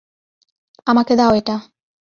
আমাকে 0.87 1.13
দাও 1.15 1.31
এটা। 1.33 1.55